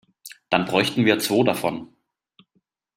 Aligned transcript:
Dann 0.49 0.65
bräuchten 0.65 1.05
wir 1.05 1.19
zwo 1.19 1.43
davon. 1.43 1.95